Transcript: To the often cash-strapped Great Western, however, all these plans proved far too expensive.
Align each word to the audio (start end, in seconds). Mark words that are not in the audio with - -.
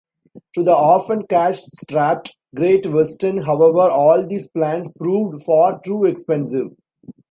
To 0.55 0.63
the 0.63 0.75
often 0.75 1.27
cash-strapped 1.27 2.35
Great 2.55 2.87
Western, 2.87 3.37
however, 3.37 3.81
all 3.87 4.25
these 4.25 4.47
plans 4.47 4.91
proved 4.97 5.43
far 5.45 5.79
too 5.85 6.05
expensive. 6.05 6.69